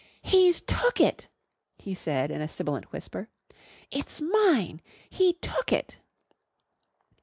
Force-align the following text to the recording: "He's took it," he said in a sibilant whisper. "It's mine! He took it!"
"He's 0.23 0.61
took 0.61 0.99
it," 0.99 1.27
he 1.77 1.93
said 1.93 2.31
in 2.31 2.41
a 2.41 2.47
sibilant 2.47 2.91
whisper. 2.91 3.29
"It's 3.91 4.19
mine! 4.19 4.81
He 5.11 5.33
took 5.33 5.71
it!" 5.71 5.99